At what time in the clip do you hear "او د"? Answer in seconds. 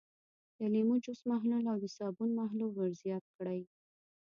1.71-1.85